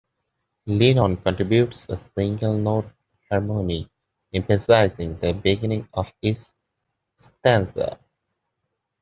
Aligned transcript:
Lennon 0.65 1.15
contributes 1.17 1.87
a 1.87 1.95
single 1.95 2.57
note 2.57 2.89
harmony 3.29 3.87
emphasising 4.33 5.15
the 5.19 5.31
beginning 5.31 5.87
of 5.93 6.11
each 6.23 6.39
stanza. 7.17 7.99